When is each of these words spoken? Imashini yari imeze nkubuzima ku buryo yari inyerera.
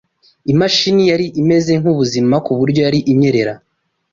Imashini 0.53 1.03
yari 1.11 1.25
imeze 1.41 1.71
nkubuzima 1.81 2.35
ku 2.45 2.51
buryo 2.59 2.79
yari 2.87 2.99
inyerera. 3.11 3.53